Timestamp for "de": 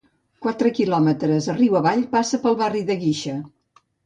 2.89-2.97